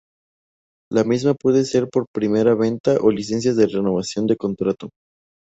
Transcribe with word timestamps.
La 0.91 1.03
misma 1.03 1.35
puede 1.35 1.63
ser 1.63 1.87
por 1.87 2.07
primera 2.11 2.55
venta 2.55 2.97
o 3.01 3.11
licencia 3.11 3.53
de 3.53 3.67
renovación 3.67 4.25
de 4.25 4.35
contrato. 4.35 4.89